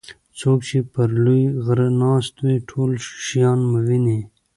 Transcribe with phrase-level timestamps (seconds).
[0.39, 2.91] څوک چې پر لوی غره ناست وي ټول
[3.25, 4.19] شیان ویني.